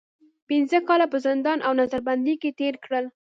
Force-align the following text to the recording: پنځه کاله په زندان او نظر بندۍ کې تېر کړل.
پنځه 0.47 0.77
کاله 0.87 1.05
په 1.13 1.17
زندان 1.25 1.59
او 1.67 1.71
نظر 1.81 1.99
بندۍ 2.07 2.35
کې 2.41 2.49
تېر 2.59 2.75
کړل. 2.83 3.05